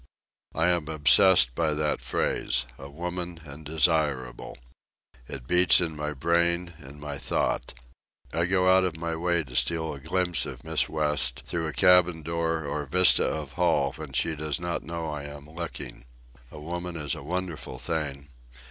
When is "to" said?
9.43-9.55